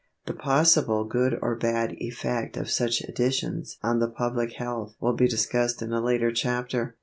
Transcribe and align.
The 0.25 0.33
possible 0.33 1.03
good 1.05 1.37
or 1.43 1.55
bad 1.55 1.93
effect 1.99 2.57
of 2.57 2.71
such 2.71 3.01
additions 3.01 3.77
on 3.83 3.99
the 3.99 4.09
public 4.09 4.53
health 4.53 4.95
will 4.99 5.13
be 5.13 5.27
discussed 5.27 5.83
in 5.83 5.93
a 5.93 6.01
later 6.01 6.31
chapter. 6.31 6.95